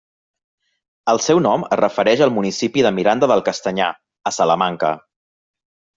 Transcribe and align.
El 1.13 1.19
seu 1.25 1.41
nom 1.47 1.65
es 1.67 1.79
refereix 1.81 2.25
al 2.27 2.33
municipi 2.37 2.85
de 2.87 2.95
Miranda 3.01 3.29
del 3.33 3.47
Castanyar, 3.51 3.91
a 4.31 4.37
Salamanca. 4.39 4.95